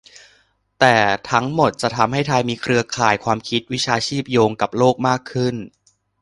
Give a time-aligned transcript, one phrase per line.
[0.79, 0.97] แต่
[1.31, 5.55] ทั้งหมดจะทำให้ไทยมีเครือข่ายความคิด-วิชาชีพโยงกับโลกมากขึ้น